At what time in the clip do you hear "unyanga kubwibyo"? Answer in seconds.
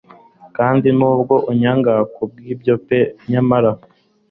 1.51-2.73